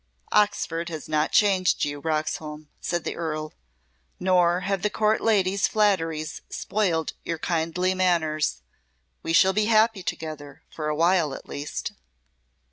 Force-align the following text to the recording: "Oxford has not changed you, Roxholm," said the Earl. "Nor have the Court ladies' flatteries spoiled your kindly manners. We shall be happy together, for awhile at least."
"Oxford 0.31 0.89
has 0.89 1.07
not 1.07 1.31
changed 1.31 1.85
you, 1.85 2.01
Roxholm," 2.01 2.69
said 2.79 3.03
the 3.03 3.15
Earl. 3.15 3.53
"Nor 4.19 4.61
have 4.61 4.81
the 4.81 4.89
Court 4.89 5.21
ladies' 5.21 5.67
flatteries 5.67 6.41
spoiled 6.49 7.13
your 7.23 7.37
kindly 7.37 7.93
manners. 7.93 8.63
We 9.21 9.31
shall 9.33 9.53
be 9.53 9.65
happy 9.65 10.01
together, 10.01 10.63
for 10.71 10.87
awhile 10.87 11.35
at 11.35 11.47
least." 11.47 11.91